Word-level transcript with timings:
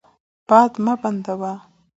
باد 0.47 0.73
مه 0.85 0.93
بندوه. 1.01 1.53